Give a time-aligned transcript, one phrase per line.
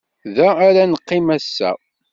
[0.35, 1.71] Da ara neqqim ass-a.